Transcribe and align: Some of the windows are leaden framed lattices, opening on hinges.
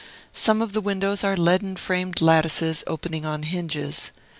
Some 0.33 0.63
of 0.63 0.73
the 0.73 0.81
windows 0.81 1.23
are 1.23 1.37
leaden 1.37 1.75
framed 1.75 2.21
lattices, 2.23 2.83
opening 2.87 3.23
on 3.23 3.43
hinges. 3.43 4.09